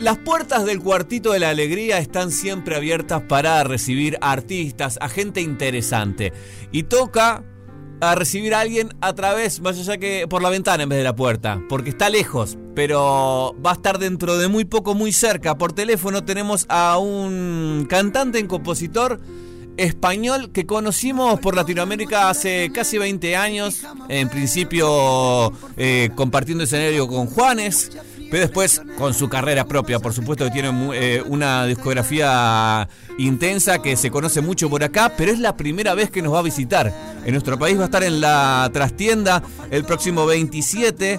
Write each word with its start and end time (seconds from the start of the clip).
Las 0.00 0.16
puertas 0.16 0.64
del 0.64 0.80
cuartito 0.80 1.32
de 1.32 1.40
la 1.40 1.50
alegría 1.50 1.98
están 1.98 2.30
siempre 2.30 2.76
abiertas 2.76 3.22
para 3.22 3.64
recibir 3.64 4.16
artistas, 4.20 4.96
a 5.00 5.08
gente 5.08 5.40
interesante. 5.40 6.32
Y 6.70 6.84
toca 6.84 7.42
a 8.00 8.14
recibir 8.14 8.54
a 8.54 8.60
alguien 8.60 8.90
a 9.00 9.12
través, 9.14 9.60
más 9.60 9.76
allá 9.76 9.98
que 9.98 10.28
por 10.28 10.40
la 10.40 10.50
ventana 10.50 10.84
en 10.84 10.88
vez 10.88 10.98
de 10.98 11.04
la 11.04 11.16
puerta, 11.16 11.60
porque 11.68 11.90
está 11.90 12.10
lejos, 12.10 12.56
pero 12.76 13.56
va 13.64 13.72
a 13.72 13.74
estar 13.74 13.98
dentro 13.98 14.38
de 14.38 14.46
muy 14.46 14.64
poco, 14.64 14.94
muy 14.94 15.10
cerca. 15.10 15.58
Por 15.58 15.72
teléfono 15.72 16.24
tenemos 16.24 16.66
a 16.68 16.96
un 16.98 17.84
cantante 17.90 18.38
y 18.38 18.44
compositor 18.44 19.20
español 19.78 20.52
que 20.52 20.64
conocimos 20.64 21.40
por 21.40 21.56
Latinoamérica 21.56 22.30
hace 22.30 22.70
casi 22.72 22.98
20 22.98 23.34
años, 23.34 23.82
en 24.08 24.28
principio 24.28 25.52
eh, 25.76 26.10
compartiendo 26.14 26.62
escenario 26.62 27.08
con 27.08 27.26
Juanes. 27.26 27.90
Pero 28.30 28.42
después, 28.42 28.82
con 28.98 29.14
su 29.14 29.28
carrera 29.28 29.64
propia, 29.64 30.00
por 30.00 30.12
supuesto 30.12 30.44
que 30.44 30.50
tiene 30.50 30.70
eh, 30.94 31.22
una 31.26 31.64
discografía 31.66 32.88
intensa 33.18 33.80
que 33.80 33.96
se 33.96 34.10
conoce 34.10 34.40
mucho 34.40 34.68
por 34.68 34.84
acá, 34.84 35.12
pero 35.16 35.32
es 35.32 35.38
la 35.38 35.56
primera 35.56 35.94
vez 35.94 36.10
que 36.10 36.20
nos 36.20 36.34
va 36.34 36.40
a 36.40 36.42
visitar. 36.42 36.92
En 37.24 37.32
nuestro 37.32 37.58
país 37.58 37.78
va 37.78 37.82
a 37.82 37.86
estar 37.86 38.02
en 38.02 38.20
la 38.20 38.68
trastienda 38.72 39.42
el 39.70 39.84
próximo 39.84 40.26
27. 40.26 41.18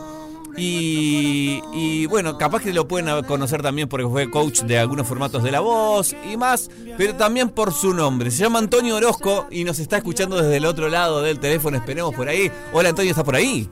Y, 0.61 2.05
bueno, 2.07 2.37
capaz 2.37 2.61
que 2.61 2.73
lo 2.73 2.87
pueden 2.87 3.23
conocer 3.23 3.61
también 3.61 3.87
porque 3.87 4.07
fue 4.07 4.29
coach 4.29 4.61
de 4.63 4.77
algunos 4.77 5.07
formatos 5.07 5.41
de 5.41 5.51
la 5.51 5.61
voz 5.61 6.13
y 6.29 6.35
más, 6.35 6.69
pero 6.97 7.15
también 7.15 7.49
por 7.49 7.73
su 7.73 7.93
nombre. 7.93 8.29
Se 8.29 8.39
llama 8.39 8.59
Antonio 8.59 8.97
Orozco 8.97 9.47
y 9.49 9.63
nos 9.63 9.79
está 9.79 9.97
escuchando 9.97 10.41
desde 10.41 10.57
el 10.57 10.65
otro 10.65 10.89
lado 10.89 11.21
del 11.21 11.39
teléfono, 11.39 11.77
esperemos 11.77 12.13
por 12.13 12.27
ahí. 12.27 12.51
Hola 12.73 12.89
Antonio, 12.89 13.11
¿está 13.11 13.23
por 13.23 13.35
ahí? 13.35 13.69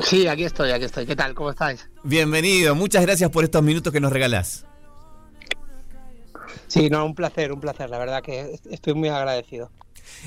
Sí, 0.00 0.26
aquí 0.26 0.44
estoy, 0.44 0.70
aquí 0.70 0.84
estoy. 0.84 1.06
¿Qué 1.06 1.16
tal? 1.16 1.34
¿Cómo 1.34 1.50
estáis? 1.50 1.88
Bienvenido, 2.02 2.74
muchas 2.74 3.02
gracias 3.02 3.30
por 3.30 3.44
estos 3.44 3.62
minutos 3.62 3.92
que 3.92 4.00
nos 4.00 4.12
regalás. 4.12 4.64
Sí, 6.66 6.88
no, 6.88 7.04
un 7.04 7.14
placer, 7.14 7.52
un 7.52 7.60
placer, 7.60 7.90
la 7.90 7.98
verdad 7.98 8.22
que 8.22 8.58
estoy 8.70 8.94
muy 8.94 9.08
agradecido. 9.08 9.70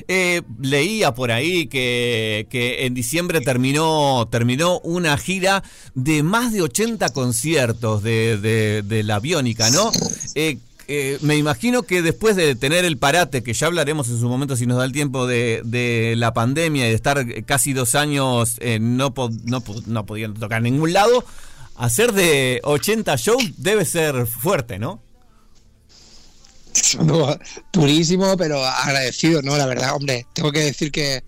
Eh, 0.07 0.41
leía 0.61 1.13
por 1.13 1.31
ahí 1.31 1.67
que, 1.67 2.47
que, 2.49 2.85
en 2.85 2.93
diciembre 2.93 3.41
terminó, 3.41 4.27
terminó 4.29 4.79
una 4.79 5.17
gira 5.17 5.63
de 5.95 6.21
más 6.21 6.53
de 6.53 6.61
80 6.61 7.09
conciertos 7.09 8.03
de, 8.03 8.37
de, 8.37 8.83
de 8.83 9.03
la 9.03 9.19
biónica, 9.19 9.69
¿no? 9.71 9.91
Eh, 10.35 10.57
eh, 10.87 11.17
me 11.21 11.35
imagino 11.35 11.83
que 11.83 12.01
después 12.01 12.35
de 12.35 12.55
tener 12.55 12.85
el 12.85 12.97
parate, 12.97 13.43
que 13.43 13.53
ya 13.53 13.67
hablaremos 13.67 14.09
en 14.09 14.19
su 14.19 14.27
momento 14.27 14.55
si 14.55 14.65
nos 14.65 14.77
da 14.77 14.85
el 14.85 14.91
tiempo 14.91 15.25
de, 15.25 16.13
la 16.17 16.33
pandemia 16.33 16.85
y 16.85 16.89
de 16.89 16.95
estar 16.95 17.25
casi 17.45 17.73
dos 17.73 17.95
años 17.95 18.55
eh, 18.59 18.79
no, 18.79 19.13
no, 19.43 19.63
no 19.87 20.05
pudiendo 20.05 20.39
tocar 20.39 20.59
en 20.59 20.73
ningún 20.73 20.93
lado, 20.93 21.25
hacer 21.75 22.13
de 22.13 22.61
80 22.63 23.15
shows 23.15 23.43
debe 23.57 23.85
ser 23.85 24.27
fuerte, 24.27 24.77
¿no? 24.79 25.01
durísimo, 27.71 28.35
pero 28.37 28.63
agradecido, 28.63 29.41
¿no? 29.41 29.57
La 29.57 29.65
verdad, 29.65 29.95
hombre, 29.95 30.27
tengo 30.33 30.51
que 30.51 30.59
decir 30.59 30.91
que 30.91 31.23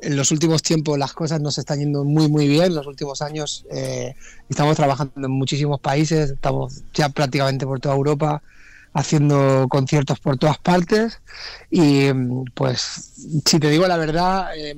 en 0.00 0.16
los 0.16 0.30
últimos 0.30 0.62
tiempos 0.62 0.98
las 0.98 1.12
cosas 1.12 1.40
nos 1.40 1.58
están 1.58 1.78
yendo 1.78 2.04
muy, 2.04 2.28
muy 2.28 2.48
bien. 2.48 2.64
En 2.64 2.74
los 2.74 2.86
últimos 2.86 3.22
años 3.22 3.64
eh, 3.70 4.14
estamos 4.48 4.76
trabajando 4.76 5.12
en 5.16 5.30
muchísimos 5.30 5.80
países, 5.80 6.30
estamos 6.30 6.82
ya 6.94 7.08
prácticamente 7.08 7.64
por 7.64 7.80
toda 7.80 7.94
Europa 7.94 8.42
haciendo 8.98 9.66
conciertos 9.68 10.18
por 10.20 10.36
todas 10.36 10.58
partes. 10.58 11.20
Y 11.70 12.08
pues 12.54 13.12
si 13.44 13.58
te 13.58 13.70
digo 13.70 13.86
la 13.86 13.96
verdad 13.96 14.48
eh, 14.56 14.74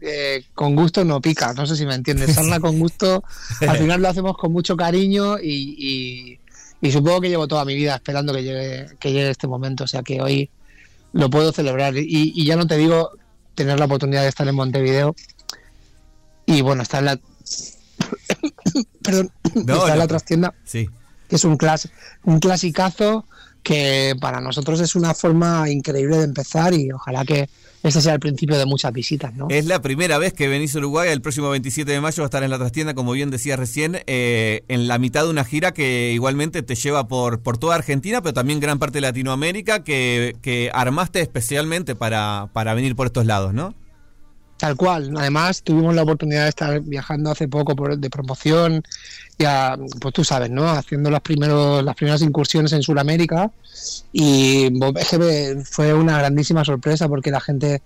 eh, 0.00 0.44
con 0.54 0.76
gusto 0.76 1.04
no 1.04 1.20
pica. 1.20 1.54
No 1.54 1.66
sé 1.66 1.76
si 1.76 1.86
me 1.86 1.94
entiendes. 1.94 2.34
Sarna 2.34 2.60
con 2.60 2.78
gusto. 2.78 3.24
Al 3.60 3.78
final 3.78 4.02
lo 4.02 4.08
hacemos 4.08 4.36
con 4.36 4.52
mucho 4.52 4.76
cariño 4.76 5.38
y, 5.38 6.38
supongo 6.90 7.20
que 7.20 7.28
llevo 7.28 7.48
toda 7.48 7.64
mi 7.64 7.74
vida 7.74 7.94
esperando 7.94 8.34
que 8.34 8.42
llegue 8.42 8.86
que 8.98 9.12
llegue 9.12 9.30
este 9.30 9.46
momento. 9.46 9.84
O 9.84 9.88
sea 9.88 10.02
que 10.02 10.20
hoy 10.20 10.50
lo 11.12 11.30
puedo 11.30 11.52
celebrar. 11.52 11.94
Y, 11.96 12.44
ya 12.44 12.56
no 12.56 12.66
te 12.66 12.76
digo 12.76 13.10
tener 13.54 13.78
la 13.78 13.86
oportunidad 13.86 14.22
de 14.22 14.28
estar 14.28 14.46
en 14.48 14.54
Montevideo 14.54 15.14
y 16.46 16.62
bueno 16.62 16.82
estar 16.82 17.00
en 17.00 17.04
la 17.04 17.20
perdón 19.02 19.30
estar 19.44 19.90
en 19.90 19.98
la 19.98 20.06
trastienda 20.08 20.54
sí. 20.64 20.88
que 21.28 21.36
es 21.36 21.44
un 21.44 21.58
clas 21.58 21.90
un 22.24 22.40
clasicazo 22.40 23.26
que 23.62 24.14
para 24.20 24.40
nosotros 24.40 24.80
es 24.80 24.94
una 24.94 25.14
forma 25.14 25.70
increíble 25.70 26.18
de 26.18 26.24
empezar 26.24 26.74
y 26.74 26.90
ojalá 26.92 27.24
que 27.24 27.48
este 27.82 28.00
sea 28.00 28.14
el 28.14 28.20
principio 28.20 28.56
de 28.56 28.66
muchas 28.66 28.92
visitas. 28.92 29.34
¿no? 29.34 29.48
Es 29.50 29.66
la 29.66 29.82
primera 29.82 30.18
vez 30.18 30.32
que 30.32 30.48
venís 30.48 30.74
a 30.74 30.78
Uruguay, 30.78 31.10
el 31.10 31.20
próximo 31.20 31.50
27 31.50 31.90
de 31.90 32.00
mayo 32.00 32.22
va 32.22 32.26
a 32.26 32.28
estar 32.28 32.42
en 32.42 32.50
la 32.50 32.58
trastienda, 32.58 32.94
como 32.94 33.12
bien 33.12 33.30
decías 33.30 33.58
recién, 33.58 33.98
eh, 34.06 34.62
en 34.68 34.86
la 34.86 34.98
mitad 34.98 35.24
de 35.24 35.30
una 35.30 35.44
gira 35.44 35.72
que 35.72 36.12
igualmente 36.12 36.62
te 36.62 36.74
lleva 36.74 37.08
por, 37.08 37.40
por 37.40 37.58
toda 37.58 37.74
Argentina, 37.74 38.22
pero 38.22 38.34
también 38.34 38.60
gran 38.60 38.78
parte 38.78 38.98
de 38.98 39.02
Latinoamérica, 39.02 39.82
que, 39.82 40.36
que 40.42 40.70
armaste 40.72 41.20
especialmente 41.20 41.94
para, 41.94 42.48
para 42.52 42.74
venir 42.74 42.94
por 42.94 43.06
estos 43.06 43.26
lados, 43.26 43.52
¿no? 43.52 43.74
Tal 44.62 44.76
cual. 44.76 45.12
Además, 45.18 45.64
tuvimos 45.64 45.92
la 45.92 46.04
oportunidad 46.04 46.44
de 46.44 46.50
estar 46.50 46.80
viajando 46.82 47.32
hace 47.32 47.48
poco 47.48 47.74
de 47.96 48.08
promoción, 48.08 48.84
ya, 49.36 49.76
pues 50.00 50.14
tú 50.14 50.22
sabes, 50.22 50.50
¿no? 50.50 50.70
Haciendo 50.70 51.10
las, 51.10 51.20
primeros, 51.20 51.82
las 51.82 51.96
primeras 51.96 52.22
incursiones 52.22 52.72
en 52.72 52.80
Sudamérica. 52.80 53.50
Y 54.12 54.70
fue 55.64 55.92
una 55.92 56.16
grandísima 56.18 56.64
sorpresa 56.64 57.08
porque 57.08 57.32
la 57.32 57.40
gente 57.40 57.82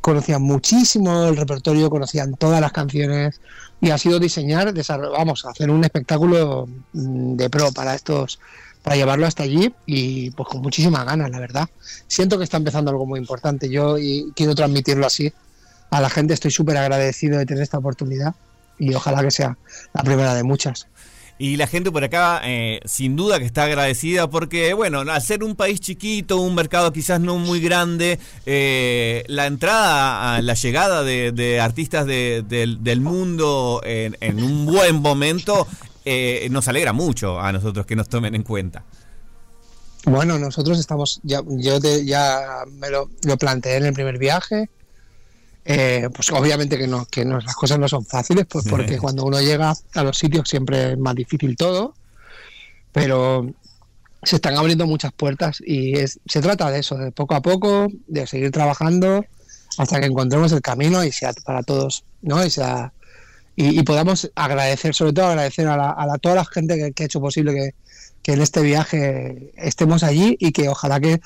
conocía 0.00 0.38
muchísimo 0.38 1.24
el 1.24 1.36
repertorio, 1.36 1.90
conocían 1.90 2.34
todas 2.34 2.62
las 2.62 2.72
canciones 2.72 3.38
y 3.82 3.90
ha 3.90 3.98
sido 3.98 4.18
diseñar, 4.18 4.72
vamos, 5.12 5.44
hacer 5.44 5.68
un 5.68 5.84
espectáculo 5.84 6.66
mm, 6.94 7.36
de 7.36 7.50
pro 7.50 7.72
para 7.72 7.94
estos 7.94 8.40
para 8.82 8.96
llevarlo 8.96 9.26
hasta 9.26 9.42
allí 9.42 9.70
y 9.84 10.30
pues 10.30 10.48
con 10.48 10.62
muchísimas 10.62 11.04
ganas, 11.04 11.30
la 11.30 11.40
verdad. 11.40 11.68
Siento 12.06 12.38
que 12.38 12.44
está 12.44 12.56
empezando 12.56 12.90
algo 12.90 13.04
muy 13.04 13.20
importante 13.20 13.68
yo 13.68 13.98
y 13.98 14.32
quiero 14.34 14.54
transmitirlo 14.54 15.06
así 15.06 15.30
a 15.90 16.00
la 16.00 16.10
gente 16.10 16.34
estoy 16.34 16.50
súper 16.50 16.76
agradecido 16.76 17.38
de 17.38 17.46
tener 17.46 17.62
esta 17.62 17.78
oportunidad 17.78 18.34
y 18.78 18.94
ojalá 18.94 19.22
que 19.22 19.30
sea 19.30 19.58
la 19.92 20.02
primera 20.02 20.34
de 20.34 20.42
muchas. 20.42 20.86
Y 21.40 21.56
la 21.56 21.66
gente 21.66 21.90
por 21.90 22.04
acá, 22.04 22.42
eh, 22.44 22.80
sin 22.84 23.16
duda 23.16 23.38
que 23.38 23.46
está 23.46 23.64
agradecida 23.64 24.28
porque, 24.28 24.74
bueno, 24.74 25.00
al 25.00 25.22
ser 25.22 25.42
un 25.42 25.56
país 25.56 25.80
chiquito, 25.80 26.36
un 26.36 26.54
mercado 26.54 26.92
quizás 26.92 27.18
no 27.18 27.38
muy 27.38 27.60
grande, 27.60 28.18
eh, 28.44 29.24
la 29.26 29.46
entrada, 29.46 30.42
la 30.42 30.52
llegada 30.52 31.02
de, 31.02 31.58
artistas 31.58 32.04
del 32.04 33.00
mundo 33.00 33.80
en, 33.84 34.42
un 34.44 34.66
buen 34.66 34.96
momento 35.00 35.66
eh, 36.04 36.46
nos 36.50 36.68
alegra 36.68 36.92
mucho 36.92 37.40
a 37.40 37.52
nosotros 37.52 37.86
que 37.86 37.96
nos 37.96 38.10
tomen 38.10 38.34
en 38.34 38.42
cuenta. 38.42 38.84
Bueno, 40.04 40.38
nosotros 40.38 40.78
estamos, 40.78 41.20
ya, 41.22 41.40
yo 41.46 41.78
ya 42.04 42.64
me 42.70 42.90
lo, 42.90 43.08
lo 43.24 43.38
planteé 43.38 43.76
en 43.76 43.86
el 43.86 43.94
primer 43.94 44.18
viaje, 44.18 44.68
eh, 45.64 46.08
pues 46.14 46.30
obviamente 46.32 46.78
que 46.78 46.86
no, 46.86 47.06
que 47.06 47.24
no, 47.24 47.38
las 47.38 47.54
cosas 47.54 47.78
no 47.78 47.88
son 47.88 48.04
fáciles, 48.04 48.46
pues 48.46 48.64
porque 48.70 48.98
cuando 48.98 49.24
uno 49.24 49.40
llega 49.40 49.74
a 49.94 50.02
los 50.02 50.18
sitios 50.18 50.48
siempre 50.48 50.92
es 50.92 50.98
más 50.98 51.14
difícil 51.14 51.56
todo, 51.56 51.94
pero 52.92 53.46
se 54.22 54.36
están 54.36 54.56
abriendo 54.56 54.86
muchas 54.86 55.12
puertas 55.12 55.62
y 55.64 55.94
se 55.96 56.40
trata 56.40 56.70
de 56.70 56.80
eso, 56.80 56.96
de 56.96 57.10
poco 57.12 57.34
a 57.34 57.40
poco, 57.40 57.88
de 58.06 58.26
seguir 58.26 58.50
trabajando 58.50 59.24
hasta 59.78 60.00
que 60.00 60.06
encontremos 60.06 60.52
el 60.52 60.60
camino 60.60 61.04
y 61.04 61.12
sea 61.12 61.32
para 61.44 61.62
todos, 61.62 62.04
¿no? 62.20 62.44
Y 62.44 62.50
sea 62.50 62.92
y, 63.56 63.82
podamos 63.82 64.30
agradecer, 64.36 64.94
sobre 64.94 65.12
todo 65.12 65.26
agradecer 65.26 65.66
a, 65.68 65.76
la, 65.76 65.90
a 65.90 66.18
toda 66.18 66.36
la 66.36 66.44
gente 66.46 66.92
que, 66.94 67.02
ha 67.02 67.06
hecho 67.06 67.20
posible 67.20 67.52
que, 67.52 67.74
que 68.22 68.32
en 68.32 68.40
este 68.40 68.62
viaje 68.62 69.52
estemos 69.56 70.02
allí 70.02 70.36
y 70.38 70.52
que 70.52 70.68
ojalá 70.68 70.98
que 70.98 71.20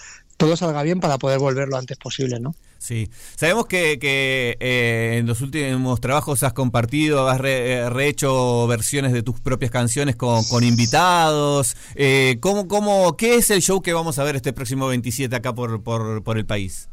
todo 0.44 0.56
salga 0.56 0.82
bien 0.82 1.00
para 1.00 1.19
poder 1.19 1.38
volver 1.38 1.69
lo 1.69 1.77
antes 1.77 1.97
posible, 1.97 2.41
¿no? 2.41 2.55
Sí, 2.78 3.09
sabemos 3.37 3.66
que, 3.66 3.99
eh, 4.03 5.16
en 5.19 5.27
los 5.27 5.41
últimos 5.41 6.00
trabajos 6.00 6.43
has 6.43 6.53
compartido, 6.53 7.28
has 7.28 7.41
eh, 7.43 7.88
rehecho 7.88 8.66
versiones 8.66 9.12
de 9.12 9.22
tus 9.22 9.41
propias 9.41 9.71
canciones 9.71 10.16
con, 10.16 10.44
invitados. 10.62 11.77
Eh, 11.94 12.37
¿cómo, 12.41 12.69
cómo, 12.69 13.17
¿Qué 13.17 13.37
es 13.37 13.50
el 13.50 13.62
show 13.62 13.81
que 13.81 13.94
vamos 13.94 14.19
a 14.19 14.25
ver 14.25 14.37
este 14.37 14.52
próximo 14.52 14.87
27 14.88 15.35
acá 15.35 15.55
por, 15.55 15.82
por, 15.82 16.37
el 16.37 16.44
país? 16.44 16.88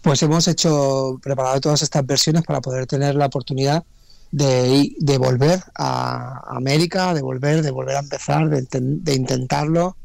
Pues 0.00 0.22
hemos 0.22 0.48
hecho, 0.48 1.18
preparado 1.22 1.60
todas 1.60 1.82
estas 1.82 2.06
versiones 2.06 2.42
para 2.44 2.62
poder 2.62 2.86
tener 2.86 3.14
la 3.16 3.26
oportunidad 3.26 3.84
de, 4.30 4.90
de 4.98 5.18
volver 5.18 5.62
a 5.74 6.56
América, 6.56 7.12
de 7.12 7.20
volver, 7.20 7.60
de 7.60 7.70
volver 7.70 7.96
a 7.96 8.00
empezar, 8.00 8.48
de, 8.48 8.66
de 8.70 9.14
intentarlo 9.14 9.96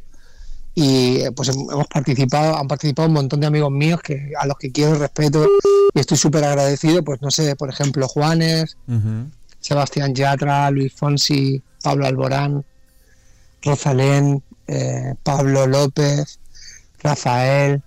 y 0.75 1.21
eh, 1.21 1.31
pues 1.31 1.49
hemos 1.49 1.87
participado, 1.87 2.57
han 2.57 2.67
participado 2.67 3.07
un 3.07 3.13
montón 3.13 3.39
de 3.39 3.47
amigos 3.47 3.71
míos 3.71 4.01
que 4.01 4.33
a 4.37 4.45
los 4.45 4.57
que 4.57 4.71
quiero 4.71 4.95
respeto 4.95 5.47
y 5.93 5.99
estoy 5.99 6.17
súper 6.17 6.43
agradecido, 6.43 7.01
pues 7.03 7.21
no 7.21 7.31
sé, 7.31 7.55
por 7.55 7.69
ejemplo, 7.69 8.07
Juanes, 8.09 8.77
Sebastián 9.61 10.13
Yatra, 10.13 10.69
Luis 10.71 10.93
Fonsi, 10.93 11.61
Pablo 11.81 12.05
Alborán, 12.05 12.65
Rosalén, 13.63 14.43
eh, 14.67 15.15
Pablo 15.23 15.65
López, 15.65 16.39
Rafael, 17.01 17.81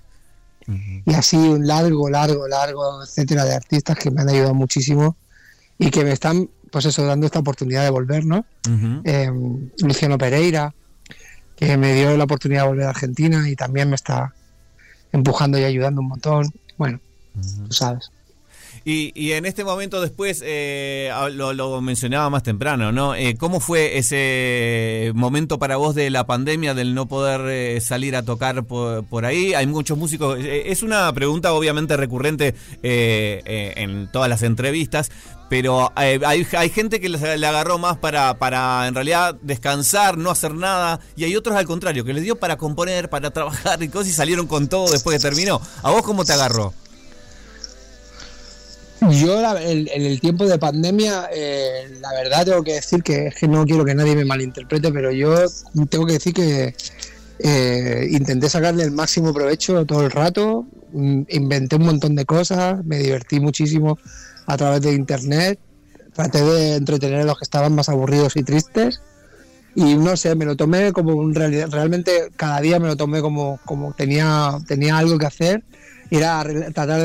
y 1.06 1.14
así 1.14 1.36
un 1.36 1.66
largo, 1.66 2.10
largo, 2.10 2.46
largo, 2.46 3.02
etcétera, 3.02 3.44
de 3.44 3.54
artistas 3.54 3.96
que 3.98 4.10
me 4.10 4.20
han 4.20 4.28
ayudado 4.28 4.54
muchísimo 4.54 5.16
y 5.78 5.90
que 5.90 6.04
me 6.04 6.12
están 6.12 6.50
pues 6.70 6.84
eso, 6.84 7.04
dando 7.04 7.26
esta 7.26 7.38
oportunidad 7.38 7.84
de 7.84 7.90
volver, 7.90 8.24
¿no? 8.26 8.44
Em, 9.04 9.70
Luciano 9.78 10.18
Pereira, 10.18 10.74
que 11.58 11.76
me 11.76 11.92
dio 11.92 12.16
la 12.16 12.24
oportunidad 12.24 12.62
de 12.62 12.68
volver 12.68 12.86
a 12.86 12.90
Argentina 12.90 13.48
y 13.48 13.56
también 13.56 13.90
me 13.90 13.96
está 13.96 14.32
empujando 15.10 15.58
y 15.58 15.64
ayudando 15.64 16.00
un 16.00 16.08
montón. 16.08 16.52
Bueno, 16.76 17.00
tú 17.66 17.72
sabes. 17.72 18.12
Y, 18.84 19.32
en 19.32 19.46
este 19.46 19.64
momento 19.64 20.00
después, 20.00 20.42
eh, 20.44 21.10
lo, 21.32 21.80
mencionaba 21.80 22.30
más 22.30 22.42
temprano, 22.42 22.92
¿no? 22.92 23.14
Eh, 23.14 23.36
¿Cómo 23.38 23.60
fue 23.60 23.98
ese 23.98 25.12
momento 25.14 25.58
para 25.58 25.76
vos 25.76 25.94
de 25.94 26.10
la 26.10 26.26
pandemia, 26.26 26.74
del 26.74 26.94
no 26.94 27.06
poder 27.06 27.42
eh, 27.48 27.80
salir 27.80 28.16
a 28.16 28.22
tocar 28.22 28.64
por, 28.64 29.24
ahí? 29.24 29.54
Hay 29.54 29.66
muchos 29.66 29.98
músicos, 29.98 30.38
es 30.40 30.82
una 30.82 31.12
pregunta 31.12 31.52
obviamente 31.52 31.96
recurrente 31.96 32.54
en 32.82 34.10
todas 34.10 34.28
las 34.28 34.42
entrevistas, 34.42 35.10
pero 35.48 35.92
hay, 35.94 36.20
hay, 36.22 36.70
gente 36.70 37.00
que 37.00 37.08
le 37.08 37.46
agarró 37.46 37.78
más 37.78 37.96
para, 37.96 38.38
para 38.38 38.86
en 38.86 38.94
realidad 38.94 39.36
descansar, 39.42 40.18
no 40.18 40.30
hacer 40.30 40.54
nada, 40.54 41.00
y 41.16 41.24
hay 41.24 41.36
otros 41.36 41.56
al 41.56 41.66
contrario, 41.66 42.04
que 42.04 42.12
les 42.12 42.22
dio 42.22 42.36
para 42.36 42.56
componer, 42.56 43.08
para 43.08 43.30
trabajar 43.30 43.82
y 43.82 43.88
cosas 43.88 44.08
y 44.08 44.12
salieron 44.12 44.46
con 44.46 44.68
todo 44.68 44.90
después 44.90 45.16
que 45.16 45.22
terminó. 45.22 45.60
¿A 45.82 45.90
vos 45.90 46.02
cómo 46.02 46.24
te 46.24 46.32
agarró? 46.32 46.72
Yo 49.10 49.40
en 49.58 49.88
el, 49.88 50.20
tiempo 50.20 50.46
de 50.46 50.58
pandemia, 50.58 51.28
eh, 51.32 51.88
la 52.00 52.12
verdad 52.12 52.44
tengo 52.44 52.62
que 52.62 52.74
decir 52.74 53.02
que 53.02 53.28
es 53.28 53.34
que 53.34 53.48
no 53.48 53.64
quiero 53.64 53.84
que 53.84 53.94
nadie 53.94 54.14
me 54.16 54.24
malinterprete, 54.24 54.92
pero 54.92 55.10
yo 55.12 55.34
tengo 55.88 56.06
que 56.06 56.14
decir 56.14 56.34
que 56.34 56.74
eh, 57.38 58.08
intenté 58.10 58.48
sacarle 58.48 58.82
el 58.82 58.90
máximo 58.90 59.32
provecho 59.32 59.86
todo 59.86 60.04
el 60.04 60.10
rato, 60.10 60.66
mm, 60.92 61.22
inventé 61.28 61.76
un 61.76 61.86
montón 61.86 62.16
de 62.16 62.24
cosas, 62.24 62.84
me 62.84 62.98
divertí 62.98 63.40
muchísimo 63.40 63.98
a 64.46 64.56
través 64.56 64.82
de 64.82 64.92
internet, 64.92 65.58
traté 66.12 66.42
de 66.42 66.74
entretener 66.76 67.20
a 67.20 67.24
los 67.24 67.38
que 67.38 67.44
estaban 67.44 67.74
más 67.74 67.88
aburridos 67.88 68.36
y 68.36 68.42
tristes 68.42 69.00
y 69.74 69.94
no 69.94 70.16
sé, 70.16 70.34
me 70.34 70.44
lo 70.44 70.56
tomé 70.56 70.92
como 70.92 71.14
un 71.14 71.34
realmente 71.34 72.30
cada 72.36 72.60
día 72.60 72.80
me 72.80 72.88
lo 72.88 72.96
tomé 72.96 73.20
como, 73.20 73.60
como 73.64 73.92
tenía, 73.92 74.58
tenía 74.66 74.98
algo 74.98 75.18
que 75.18 75.26
hacer 75.26 75.62
era 76.10 76.44
tratar 76.72 77.02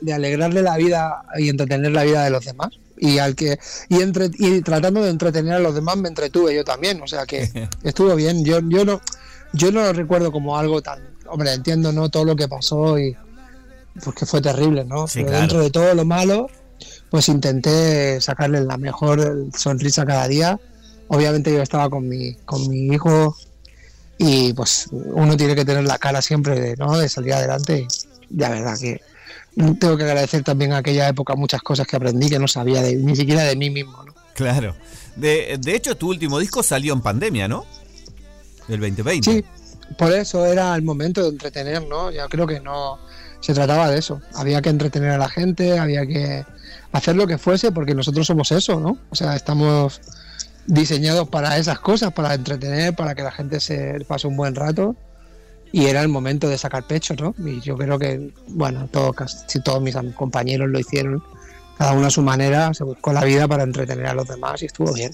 de, 0.00 0.12
alegrarle 0.12 0.62
la 0.62 0.76
vida 0.76 1.22
y 1.38 1.48
entretener 1.48 1.92
la 1.92 2.04
vida 2.04 2.24
de 2.24 2.30
los 2.30 2.44
demás. 2.44 2.70
Y 2.98 3.18
al 3.18 3.34
que 3.34 3.58
y, 3.88 4.00
entre, 4.00 4.30
y 4.38 4.60
tratando 4.60 5.02
de 5.02 5.10
entretener 5.10 5.54
a 5.54 5.58
los 5.58 5.74
demás 5.74 5.96
me 5.96 6.08
entretuve 6.08 6.54
yo 6.54 6.64
también, 6.64 7.00
o 7.02 7.06
sea 7.06 7.26
que 7.26 7.48
estuvo 7.82 8.14
bien. 8.14 8.44
Yo 8.44 8.60
yo 8.60 8.84
no 8.84 9.00
yo 9.52 9.72
no 9.72 9.82
lo 9.82 9.92
recuerdo 9.92 10.32
como 10.32 10.56
algo 10.56 10.82
tan, 10.82 11.00
hombre, 11.26 11.52
entiendo 11.52 11.92
no 11.92 12.08
todo 12.08 12.24
lo 12.24 12.36
que 12.36 12.48
pasó 12.48 12.98
y 12.98 13.16
pues 14.02 14.16
que 14.16 14.26
fue 14.26 14.40
terrible, 14.40 14.84
¿no? 14.84 15.06
Pero 15.12 15.30
dentro 15.30 15.60
de 15.60 15.70
todo 15.70 15.94
lo 15.94 16.04
malo, 16.04 16.48
pues 17.10 17.28
intenté 17.28 18.20
sacarle 18.20 18.62
la 18.62 18.78
mejor 18.78 19.48
sonrisa 19.56 20.06
cada 20.06 20.28
día. 20.28 20.58
Obviamente 21.08 21.52
yo 21.52 21.60
estaba 21.60 21.90
con 21.90 22.08
mi 22.08 22.34
con 22.46 22.68
mi 22.68 22.86
hijo 22.94 23.36
y 24.18 24.52
pues 24.52 24.88
uno 24.92 25.36
tiene 25.36 25.54
que 25.54 25.64
tener 25.64 25.84
la 25.84 25.98
cara 25.98 26.22
siempre 26.22 26.58
de, 26.58 26.76
¿no? 26.76 26.96
de 26.96 27.08
salir 27.08 27.34
adelante 27.34 27.86
la 28.36 28.48
verdad 28.48 28.78
que 28.78 29.00
tengo 29.56 29.96
que 29.96 30.04
agradecer 30.04 30.42
también 30.42 30.72
a 30.72 30.78
aquella 30.78 31.08
época 31.08 31.34
muchas 31.34 31.62
cosas 31.62 31.86
que 31.86 31.96
aprendí 31.96 32.28
que 32.28 32.38
no 32.38 32.48
sabía 32.48 32.82
de, 32.82 32.96
ni 32.96 33.14
siquiera 33.14 33.42
de 33.42 33.56
mí 33.56 33.70
mismo. 33.70 34.02
¿no? 34.04 34.14
Claro. 34.34 34.74
De, 35.16 35.58
de 35.60 35.74
hecho, 35.74 35.96
tu 35.96 36.08
último 36.08 36.38
disco 36.38 36.62
salió 36.62 36.94
en 36.94 37.02
pandemia, 37.02 37.48
¿no? 37.48 37.66
Del 38.66 38.80
2020. 38.80 39.30
Sí, 39.30 39.44
por 39.98 40.12
eso 40.12 40.46
era 40.46 40.74
el 40.74 40.82
momento 40.82 41.22
de 41.22 41.28
entretener, 41.28 41.86
¿no? 41.86 42.10
Yo 42.10 42.28
creo 42.28 42.46
que 42.46 42.60
no 42.60 42.98
se 43.40 43.52
trataba 43.52 43.90
de 43.90 43.98
eso. 43.98 44.22
Había 44.34 44.62
que 44.62 44.70
entretener 44.70 45.10
a 45.10 45.18
la 45.18 45.28
gente, 45.28 45.78
había 45.78 46.06
que 46.06 46.46
hacer 46.92 47.16
lo 47.16 47.26
que 47.26 47.36
fuese, 47.36 47.72
porque 47.72 47.94
nosotros 47.94 48.26
somos 48.26 48.52
eso, 48.52 48.80
¿no? 48.80 48.96
O 49.10 49.14
sea, 49.14 49.36
estamos 49.36 50.00
diseñados 50.66 51.28
para 51.28 51.58
esas 51.58 51.78
cosas, 51.80 52.12
para 52.12 52.34
entretener, 52.34 52.94
para 52.94 53.14
que 53.14 53.22
la 53.22 53.32
gente 53.32 53.60
se 53.60 53.98
pase 54.06 54.28
un 54.28 54.36
buen 54.36 54.54
rato 54.54 54.96
y 55.72 55.86
era 55.86 56.02
el 56.02 56.08
momento 56.08 56.48
de 56.48 56.58
sacar 56.58 56.84
pecho, 56.84 57.14
¿no? 57.14 57.34
Y 57.44 57.60
yo 57.60 57.76
creo 57.76 57.98
que, 57.98 58.30
bueno, 58.48 58.88
todo, 58.92 59.12
casi 59.14 59.60
todos 59.60 59.82
mis 59.82 59.96
compañeros 60.14 60.68
lo 60.68 60.78
hicieron, 60.78 61.22
cada 61.78 61.94
uno 61.94 62.06
a 62.06 62.10
su 62.10 62.22
manera, 62.22 62.72
se 62.74 62.84
buscó 62.84 63.12
la 63.12 63.24
vida 63.24 63.48
para 63.48 63.62
entretener 63.62 64.06
a 64.06 64.14
los 64.14 64.28
demás 64.28 64.62
y 64.62 64.66
estuvo 64.66 64.92
bien. 64.92 65.12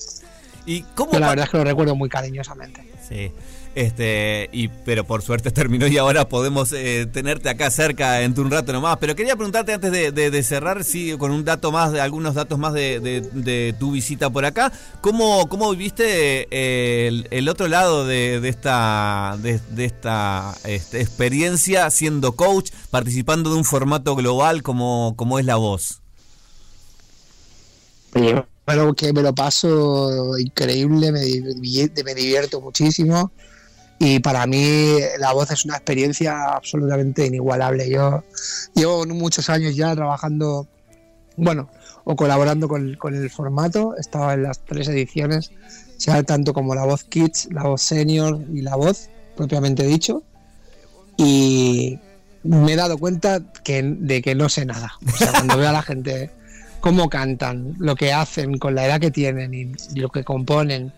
¿Y 0.68 0.82
cómo 0.94 1.18
la 1.18 1.30
verdad 1.30 1.46
es 1.46 1.50
que 1.50 1.56
lo 1.56 1.64
recuerdo 1.64 1.96
muy 1.96 2.10
cariñosamente. 2.10 2.86
Sí. 3.08 3.32
Este, 3.74 4.50
y, 4.52 4.68
pero 4.68 5.04
por 5.04 5.22
suerte 5.22 5.50
terminó 5.52 5.86
y 5.86 5.96
ahora 5.96 6.28
podemos 6.28 6.72
eh, 6.72 7.06
tenerte 7.10 7.48
acá 7.48 7.70
cerca 7.70 8.20
en 8.20 8.38
un 8.38 8.50
rato 8.50 8.72
nomás. 8.74 8.98
Pero 8.98 9.16
quería 9.16 9.34
preguntarte 9.34 9.72
antes 9.72 9.90
de, 9.90 10.42
cerrar, 10.42 10.84
sí, 10.84 11.16
con 11.16 11.30
un 11.30 11.42
dato 11.42 11.72
más, 11.72 11.92
de 11.92 12.02
algunos 12.02 12.34
datos 12.34 12.58
más 12.58 12.74
de, 12.74 13.74
tu 13.78 13.92
visita 13.92 14.28
por 14.28 14.44
acá. 14.44 14.70
¿Cómo, 15.00 15.48
cómo 15.48 15.70
viviste 15.70 16.48
eh, 16.50 17.24
el, 17.30 17.48
otro 17.48 17.66
lado 17.68 18.06
de, 18.06 18.46
esta, 18.46 19.38
de, 19.40 19.60
esta 19.84 20.54
este, 20.64 21.00
experiencia 21.00 21.88
siendo 21.90 22.32
coach, 22.32 22.72
participando 22.90 23.48
de 23.48 23.56
un 23.56 23.64
formato 23.64 24.14
global 24.16 24.62
como, 24.62 25.14
como 25.16 25.38
es 25.38 25.46
la 25.46 25.56
voz? 25.56 26.02
Bueno, 28.68 28.94
que 28.94 29.14
me 29.14 29.22
lo 29.22 29.34
paso 29.34 30.38
increíble, 30.38 31.10
me, 31.10 31.20
divierto 31.22 32.60
muchísimo 32.60 33.32
y 33.98 34.20
para 34.20 34.46
mí 34.46 34.98
la 35.18 35.32
voz 35.32 35.50
es 35.50 35.64
una 35.64 35.76
experiencia 35.76 36.52
absolutamente 36.52 37.24
inigualable. 37.24 37.88
Yo 37.88 38.24
llevo 38.74 39.06
muchos 39.06 39.48
años 39.48 39.74
ya 39.74 39.94
trabajando, 39.96 40.68
bueno, 41.38 41.70
o 42.04 42.14
colaborando 42.14 42.68
con, 42.68 42.98
el 43.14 43.30
formato, 43.30 43.94
he 43.96 44.00
estado 44.00 44.32
en 44.32 44.42
las 44.42 44.62
tres 44.64 44.88
ediciones, 44.88 45.50
tanto 46.26 46.52
como 46.52 46.74
la 46.74 46.84
voz 46.84 47.04
Kids, 47.04 47.48
la 47.50 47.62
voz 47.62 47.80
Senior 47.80 48.38
y 48.52 48.60
la 48.60 48.76
voz, 48.76 49.08
propiamente 49.34 49.84
dicho, 49.84 50.22
y 51.16 51.98
me 52.42 52.74
he 52.74 52.76
dado 52.76 52.98
cuenta 52.98 53.40
de 53.40 54.22
que 54.22 54.34
no 54.34 54.50
sé 54.50 54.66
nada. 54.66 54.92
O 55.06 55.16
sea, 55.16 55.32
cuando 55.32 55.56
veo 55.56 55.70
a 55.70 55.72
la 55.72 55.82
gente 55.82 56.37
cómo 56.80 57.08
cantan, 57.08 57.74
lo 57.78 57.94
que 57.96 58.12
hacen 58.12 58.58
con 58.58 58.74
la 58.74 58.86
edad 58.86 59.00
que 59.00 59.10
tienen 59.10 59.54
y 59.54 59.72
lo 59.98 60.08
que 60.08 60.24
componen, 60.24 60.92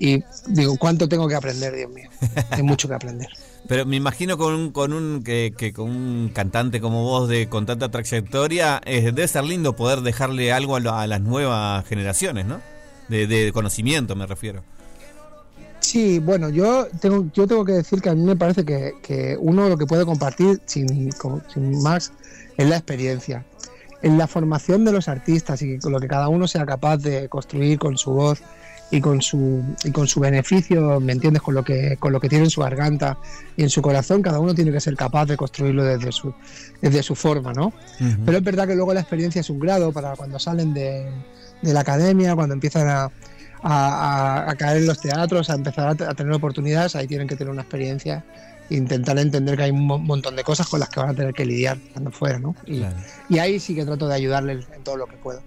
y 0.00 0.22
digo, 0.48 0.76
¿cuánto 0.76 1.08
tengo 1.08 1.26
que 1.28 1.34
aprender, 1.34 1.74
Dios 1.74 1.90
mío? 1.90 2.08
Hay 2.50 2.62
mucho 2.62 2.88
que 2.88 2.94
aprender. 2.94 3.28
Pero 3.68 3.84
me 3.84 3.96
imagino 3.96 4.38
con 4.38 4.54
un, 4.54 4.72
con 4.72 4.92
un 4.92 5.22
que, 5.22 5.72
con 5.74 5.90
un 5.90 6.30
cantante 6.32 6.80
como 6.80 7.02
vos 7.02 7.28
de 7.28 7.48
con 7.48 7.66
tanta 7.66 7.90
trayectoria, 7.90 8.80
eh, 8.84 9.02
debe 9.02 9.28
ser 9.28 9.44
lindo 9.44 9.76
poder 9.76 10.00
dejarle 10.00 10.52
algo 10.52 10.76
a, 10.76 11.06
las 11.06 11.20
nuevas 11.20 11.84
generaciones, 11.86 12.46
¿no? 12.46 12.60
De, 13.08 13.50
conocimiento 13.52 14.14
me 14.14 14.26
refiero. 14.26 14.62
Sí, 15.80 16.18
bueno, 16.18 16.48
yo 16.50 16.86
tengo, 17.00 17.26
yo 17.34 17.46
tengo 17.46 17.64
que 17.64 17.72
decir 17.72 18.00
que 18.00 18.10
a 18.10 18.14
mí 18.14 18.22
me 18.22 18.36
parece 18.36 18.64
que, 18.64 18.92
que 19.02 19.36
uno 19.38 19.68
lo 19.68 19.76
que 19.76 19.86
puede 19.86 20.04
compartir 20.04 20.60
sin, 20.66 21.10
sin 21.52 21.82
más 21.82 22.12
es 22.56 22.68
la 22.68 22.76
experiencia. 22.76 23.44
En 24.02 24.16
la 24.16 24.26
formación 24.26 24.84
de 24.84 24.92
los 24.92 25.08
artistas 25.08 25.60
y 25.62 25.78
con 25.78 25.92
lo 25.92 26.00
que 26.00 26.08
cada 26.08 26.28
uno 26.28 26.46
sea 26.46 26.64
capaz 26.64 26.98
de 26.98 27.28
construir 27.28 27.78
con 27.78 27.98
su 27.98 28.12
voz 28.12 28.40
y 28.90 29.00
con 29.00 29.20
su 29.20 29.62
y 29.84 29.90
con 29.90 30.06
su 30.06 30.20
beneficio, 30.20 31.00
¿me 31.00 31.12
entiendes? 31.12 31.42
Con 31.42 31.54
lo 31.54 31.62
que 31.62 31.96
con 31.98 32.12
lo 32.12 32.20
que 32.20 32.28
tiene 32.28 32.44
en 32.44 32.50
su 32.50 32.60
garganta 32.60 33.18
y 33.56 33.62
en 33.62 33.70
su 33.70 33.82
corazón, 33.82 34.22
cada 34.22 34.40
uno 34.40 34.54
tiene 34.54 34.72
que 34.72 34.80
ser 34.80 34.96
capaz 34.96 35.26
de 35.26 35.36
construirlo 35.36 35.84
desde 35.84 36.12
su 36.12 36.32
desde 36.80 37.02
su 37.02 37.14
forma, 37.14 37.52
¿no? 37.52 37.72
Pero 38.24 38.38
es 38.38 38.44
verdad 38.44 38.66
que 38.66 38.74
luego 38.74 38.94
la 38.94 39.00
experiencia 39.00 39.40
es 39.40 39.50
un 39.50 39.58
grado 39.58 39.92
para 39.92 40.16
cuando 40.16 40.38
salen 40.38 40.72
de, 40.72 41.10
la 41.62 41.80
academia, 41.80 42.34
cuando 42.34 42.54
empiezan 42.54 42.88
a, 42.88 43.10
a, 43.62 44.54
caer 44.56 44.78
en 44.78 44.86
los 44.86 45.00
teatros, 45.00 45.50
a 45.50 45.54
empezar 45.54 45.88
a, 45.88 46.14
tener 46.14 46.32
oportunidades, 46.32 46.96
ahí 46.96 47.06
tienen 47.06 47.28
que 47.28 47.36
tener 47.36 47.52
una 47.52 47.62
experiencia 47.62 48.24
intentar 48.70 49.18
entender 49.18 49.56
que 49.56 49.64
hay 49.64 49.70
un 49.70 49.86
montón 49.86 50.36
de 50.36 50.44
cosas 50.44 50.66
con 50.68 50.80
las 50.80 50.88
que 50.88 51.00
van 51.00 51.10
a 51.10 51.14
tener 51.14 51.34
que 51.34 51.44
lidiar 51.44 51.78
cuando 51.92 52.10
fuera, 52.10 52.38
¿no? 52.38 52.54
Y, 52.66 52.82
y 53.28 53.38
ahí 53.38 53.58
sí 53.60 53.74
que 53.74 53.84
trato 53.84 54.08
de 54.08 54.14
ayudarles 54.14 54.66
en 54.74 54.82
todo 54.84 54.96
lo 54.96 55.06
que 55.06 55.16
puedo. 55.16 55.42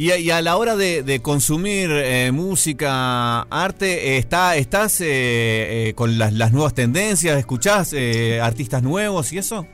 Y, 0.00 0.30
a 0.30 0.40
la 0.42 0.56
hora 0.56 0.76
de, 0.76 1.20
consumir 1.24 1.90
eh, 1.90 2.30
música, 2.30 3.40
arte, 3.40 4.16
está, 4.16 4.54
¿estás 4.54 5.00
eh, 5.00 5.88
eh, 5.88 5.94
con 5.96 6.18
las, 6.18 6.52
nuevas 6.52 6.72
tendencias? 6.72 7.36
¿Escuchás 7.36 7.96
artistas 8.40 8.80
nuevos 8.84 9.32
y 9.32 9.38
eso? 9.38 9.66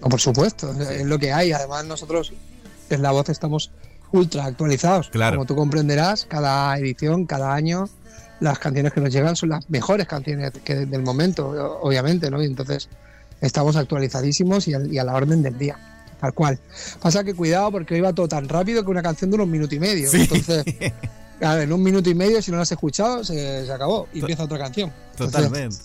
por 0.00 0.20
supuesto, 0.20 0.70
es 0.82 1.06
lo 1.06 1.18
que 1.18 1.32
hay. 1.32 1.52
Además, 1.52 1.86
nosotros 1.86 2.34
en 2.90 3.00
La 3.00 3.10
Voz 3.10 3.30
estamos 3.30 3.70
ultra 4.12 4.44
actualizados. 4.44 5.08
Claro. 5.08 5.36
Como 5.36 5.46
tú 5.46 5.56
comprenderás, 5.56 6.26
cada 6.26 6.76
edición, 6.76 7.24
cada 7.24 7.54
año, 7.54 7.88
las 8.40 8.58
canciones 8.58 8.92
que 8.92 9.00
nos 9.00 9.12
llegan 9.12 9.36
son 9.36 9.50
las 9.50 9.68
mejores 9.70 10.06
canciones 10.06 10.52
que 10.64 10.86
del 10.86 11.02
momento, 11.02 11.48
obviamente, 11.82 12.30
¿no? 12.30 12.42
Y 12.42 12.46
entonces 12.46 12.88
estamos 13.40 13.76
actualizadísimos 13.76 14.68
y 14.68 14.74
a 14.74 15.04
la 15.04 15.14
orden 15.14 15.42
del 15.42 15.58
día 15.58 15.78
tal 16.20 16.34
cual. 16.34 16.58
Pasa 17.00 17.24
que 17.24 17.34
cuidado 17.34 17.70
porque 17.70 17.96
iba 17.96 18.12
todo 18.12 18.28
tan 18.28 18.48
rápido 18.48 18.84
que 18.84 18.90
una 18.90 19.02
canción 19.02 19.30
dura 19.30 19.44
un 19.44 19.50
minuto 19.50 19.74
y 19.74 19.80
medio. 19.80 20.10
Entonces, 20.12 20.64
a 21.40 21.62
en 21.62 21.72
un 21.72 21.82
minuto 21.82 22.10
y 22.10 22.14
medio, 22.14 22.42
si 22.42 22.50
no 22.50 22.56
la 22.56 22.64
has 22.64 22.72
escuchado, 22.72 23.24
se, 23.24 23.70
acabó 23.72 24.08
y 24.12 24.20
empieza 24.20 24.44
otra 24.44 24.58
canción. 24.58 24.92
Totalmente. 25.16 25.76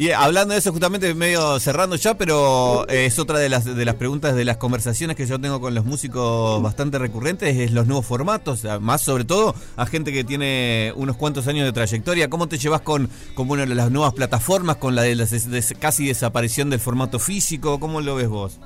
Y 0.00 0.12
hablando 0.12 0.54
de 0.54 0.60
eso, 0.60 0.72
justamente 0.72 1.12
medio 1.12 1.60
cerrando 1.60 1.94
ya, 1.94 2.14
pero 2.14 2.88
eh, 2.88 3.04
es 3.04 3.18
otra 3.18 3.38
de 3.38 3.50
las, 3.50 3.66
de 3.66 3.84
las 3.84 3.96
preguntas 3.96 4.34
de 4.34 4.46
las 4.46 4.56
conversaciones 4.56 5.14
que 5.14 5.26
yo 5.26 5.38
tengo 5.38 5.60
con 5.60 5.74
los 5.74 5.84
músicos 5.84 6.62
bastante 6.62 6.98
recurrentes, 6.98 7.54
es 7.54 7.70
los 7.72 7.86
nuevos 7.86 8.06
formatos, 8.06 8.64
más 8.80 9.02
sobre 9.02 9.26
todo 9.26 9.54
a 9.76 9.84
gente 9.84 10.10
que 10.10 10.24
tiene 10.24 10.94
unos 10.96 11.18
cuantos 11.18 11.48
años 11.48 11.66
de 11.66 11.74
trayectoria. 11.74 12.30
¿Cómo 12.30 12.48
te 12.48 12.56
llevas 12.56 12.80
con, 12.80 13.10
con 13.34 13.46
de 13.46 13.74
las 13.74 13.90
nuevas 13.90 14.14
plataformas, 14.14 14.76
con 14.76 14.94
la 14.94 15.02
de 15.02 15.16
la 15.16 15.26
casi 15.78 16.06
desaparición 16.06 16.70
del 16.70 16.80
formato 16.80 17.18
físico? 17.18 17.78
¿Cómo 17.78 18.00
lo 18.00 18.14
ves 18.14 18.28
vos? 18.28 18.58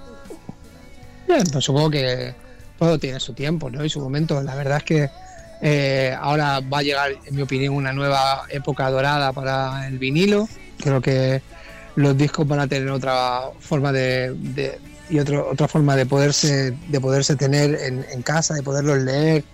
Bien, 1.26 1.42
pues 1.52 1.64
supongo 1.64 1.90
que 1.90 2.32
todo 2.78 2.96
tiene 2.96 3.18
su 3.18 3.32
tiempo, 3.32 3.68
¿no? 3.70 3.84
Y 3.84 3.90
su 3.90 3.98
momento. 3.98 4.40
La 4.40 4.54
verdad 4.54 4.76
es 4.76 4.84
que 4.84 5.10
eh, 5.62 6.16
ahora 6.16 6.60
va 6.60 6.78
a 6.78 6.82
llegar, 6.82 7.10
en 7.26 7.34
mi 7.34 7.42
opinión, 7.42 7.74
una 7.74 7.92
nueva 7.92 8.44
época 8.50 8.88
dorada 8.88 9.32
para 9.32 9.88
el 9.88 9.98
vinilo 9.98 10.48
Creo 10.78 11.00
que 11.00 11.43
los 11.97 12.16
discos 12.16 12.47
van 12.47 12.61
a 12.61 12.66
tener 12.66 12.88
otra 12.90 13.43
forma 13.61 13.93
de, 13.93 14.78
y 15.09 15.19
otra 15.19 15.69
forma 15.69 15.97
de 15.97 16.07
poderse 16.07 16.75
de 16.88 17.00
poderse 17.00 17.37
tener 17.37 17.78
en, 18.11 18.23
casa, 18.23 18.54
de 18.54 18.62
poderlos 18.62 18.99
leer 18.99 19.45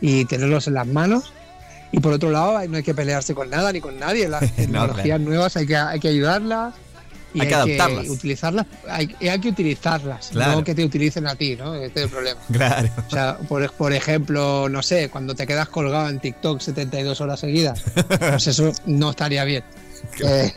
y 0.00 0.24
tenerlos 0.24 0.66
en 0.66 0.74
las 0.74 0.86
manos. 0.86 1.32
Y 1.92 1.98
por 1.98 2.12
otro 2.12 2.30
lado, 2.30 2.64
no 2.68 2.76
hay 2.76 2.82
que 2.84 2.94
pelearse 2.94 3.34
con 3.34 3.50
nada 3.50 3.72
ni 3.72 3.80
con 3.80 3.98
nadie. 3.98 4.28
Las 4.28 4.50
tecnologías 4.56 5.20
nuevas 5.20 5.56
hay 5.56 5.66
que, 5.66 5.76
hay 5.76 5.98
que 5.98 6.08
ayudarlas 6.08 6.74
y 7.34 7.40
hay, 7.40 7.48
que 7.48 7.54
adaptarlas. 7.54 8.08
utilizarlas. 8.08 8.66
Hay, 8.88 9.14
hay 9.20 9.40
que 9.40 9.48
utilizarlas, 9.48 10.32
no 10.32 10.64
que 10.64 10.74
te 10.74 10.84
utilicen 10.84 11.26
a 11.26 11.34
ti, 11.34 11.56
¿no? 11.56 11.74
Este 11.74 12.00
es 12.00 12.04
el 12.06 12.10
problema. 12.10 12.40
Claro. 12.52 12.88
O 13.06 13.10
sea, 13.10 13.38
por, 13.48 13.72
por 13.72 13.92
ejemplo, 13.92 14.68
no 14.68 14.82
sé, 14.82 15.10
cuando 15.10 15.34
te 15.34 15.46
quedas 15.46 15.68
colgado 15.68 16.08
en 16.08 16.20
TikTok 16.20 16.60
72 16.60 17.20
horas 17.20 17.40
seguidas, 17.40 17.82
pues 18.18 18.46
eso 18.46 18.72
no 18.86 19.10
estaría 19.10 19.44
bien. 19.44 19.64
Eh, 20.22 20.52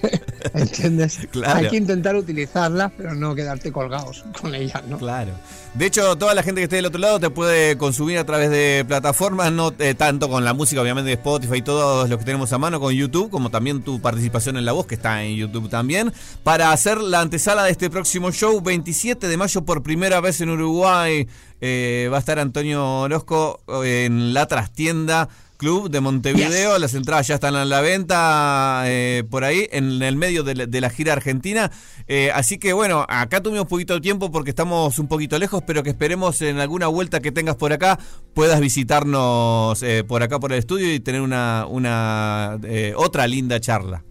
¿Entiendes? 0.53 1.19
Hay 1.45 1.69
que 1.69 1.77
intentar 1.77 2.15
utilizarlas, 2.15 2.91
pero 2.97 3.13
no 3.13 3.33
quedarte 3.33 3.71
colgados 3.71 4.25
con 4.41 4.53
ellas, 4.53 4.83
¿no? 4.89 4.97
Claro. 4.97 5.31
De 5.73 5.85
hecho, 5.85 6.17
toda 6.17 6.35
la 6.35 6.43
gente 6.43 6.59
que 6.59 6.65
esté 6.65 6.75
del 6.75 6.85
otro 6.85 6.99
lado 6.99 7.19
te 7.19 7.29
puede 7.29 7.77
consumir 7.77 8.17
a 8.17 8.25
través 8.25 8.49
de 8.49 8.83
plataformas, 8.87 9.51
no 9.51 9.73
eh, 9.79 9.95
tanto 9.95 10.29
con 10.29 10.43
la 10.43 10.53
música, 10.53 10.81
obviamente, 10.81 11.07
de 11.07 11.13
Spotify 11.13 11.57
y 11.57 11.61
todos 11.61 12.09
los 12.09 12.19
que 12.19 12.25
tenemos 12.25 12.51
a 12.53 12.57
mano, 12.57 12.79
con 12.79 12.93
YouTube, 12.93 13.31
como 13.31 13.49
también 13.49 13.81
tu 13.81 14.01
participación 14.01 14.57
en 14.57 14.65
la 14.65 14.73
voz, 14.73 14.85
que 14.85 14.95
está 14.95 15.23
en 15.23 15.35
YouTube 15.35 15.69
también, 15.69 16.13
para 16.43 16.71
hacer 16.71 16.99
la 16.99 17.21
antesala 17.21 17.63
de 17.63 17.71
este 17.71 17.89
próximo 17.89 18.31
show, 18.31 18.61
27 18.61 19.27
de 19.27 19.37
mayo, 19.37 19.63
por 19.63 19.81
primera 19.81 20.19
vez 20.19 20.41
en 20.41 20.49
Uruguay. 20.49 21.27
Eh, 21.61 22.09
va 22.11 22.17
a 22.17 22.19
estar 22.19 22.37
Antonio 22.39 22.85
Orozco 23.01 23.61
en 23.83 24.33
la 24.33 24.47
trastienda 24.47 25.29
Club 25.63 25.89
de 25.89 26.01
Montevideo. 26.01 26.77
Las 26.77 26.93
entradas 26.93 27.25
ya 27.25 27.35
están 27.35 27.55
a 27.55 27.63
la 27.63 27.79
venta 27.79 28.83
eh, 28.85 29.23
por 29.29 29.45
ahí, 29.45 29.69
en 29.71 30.01
el 30.01 30.17
medio 30.17 30.43
de 30.43 30.81
la, 30.81 30.89
gira 30.89 31.13
argentina. 31.13 31.71
Eh, 32.09 32.31
así 32.35 32.57
que 32.57 32.73
bueno, 32.73 33.05
acá 33.07 33.41
tuvimos 33.41 33.61
un 33.63 33.69
poquito 33.69 33.93
de 33.93 34.01
tiempo 34.01 34.29
porque 34.29 34.49
estamos 34.49 34.99
un 34.99 35.07
poquito 35.07 35.39
lejos, 35.39 35.63
pero 35.65 35.81
que 35.81 35.91
esperemos 35.91 36.41
en 36.41 36.59
alguna 36.59 36.87
vuelta 36.87 37.21
que 37.21 37.31
tengas 37.31 37.55
por 37.55 37.71
acá 37.71 37.97
puedas 38.33 38.59
visitarnos 38.59 39.81
eh, 39.83 40.03
por 40.03 40.21
acá 40.21 40.37
por 40.37 40.51
el 40.51 40.59
estudio 40.59 40.93
y 40.93 40.99
tener 40.99 41.21
una, 41.21 41.65
una 41.69 42.59
otra 42.97 43.25
linda 43.25 43.57
charla. 43.61 44.03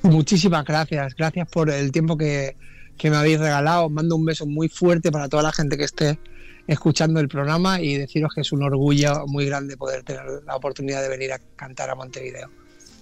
Muchísimas 0.00 0.64
gracias, 0.64 1.14
gracias 1.14 1.46
por 1.50 1.68
el 1.68 1.92
tiempo 1.92 2.16
que, 2.16 2.56
que 2.96 3.10
me 3.10 3.16
habéis 3.16 3.38
regalado. 3.38 3.90
Mando 3.90 4.16
un 4.16 4.24
beso 4.24 4.46
muy 4.46 4.70
fuerte 4.70 5.12
para 5.12 5.28
toda 5.28 5.42
la 5.42 5.52
gente 5.52 5.76
que 5.76 5.84
esté 5.84 6.18
escuchando 6.66 7.20
el 7.20 7.28
programa 7.28 7.80
y 7.80 7.96
deciros 7.96 8.32
que 8.34 8.42
es 8.42 8.52
un 8.52 8.62
orgullo 8.62 9.26
muy 9.26 9.46
grande 9.46 9.76
poder 9.76 10.02
tener 10.02 10.24
la 10.46 10.56
oportunidad 10.56 11.02
de 11.02 11.08
venir 11.08 11.32
a 11.32 11.38
cantar 11.56 11.90
a 11.90 11.94
Montevideo. 11.94 12.48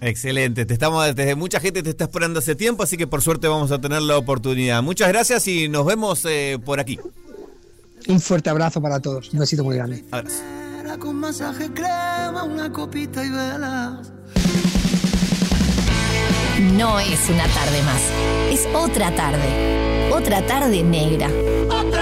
Excelente, 0.01 0.65
te 0.65 0.73
estamos 0.73 1.15
desde 1.15 1.35
mucha 1.35 1.59
gente 1.59 1.83
te 1.83 1.91
está 1.91 2.05
esperando 2.05 2.39
hace 2.39 2.55
tiempo, 2.55 2.81
así 2.81 2.97
que 2.97 3.05
por 3.05 3.21
suerte 3.21 3.47
vamos 3.47 3.71
a 3.71 3.79
tener 3.79 4.01
la 4.01 4.17
oportunidad. 4.17 4.81
Muchas 4.81 5.09
gracias 5.09 5.47
y 5.47 5.69
nos 5.69 5.85
vemos 5.85 6.25
eh, 6.25 6.57
por 6.63 6.79
aquí. 6.79 6.99
Un 8.07 8.19
fuerte 8.19 8.49
abrazo 8.49 8.81
para 8.81 8.99
todos, 8.99 9.31
un 9.31 9.39
besito 9.39 9.63
muy 9.63 9.75
grande. 9.75 10.03
Con 10.99 11.15
masaje 11.15 11.71
crema, 11.71 12.43
una 12.43 12.71
copita 12.71 13.23
y 13.23 13.29
velas. 13.29 14.11
No 16.73 16.99
es 16.99 17.29
una 17.29 17.47
tarde 17.47 17.81
más, 17.83 18.01
es 18.51 18.67
otra 18.75 19.15
tarde, 19.15 20.11
otra 20.11 20.45
tarde 20.45 20.83
negra. 20.83 21.29
Otra 21.69 22.00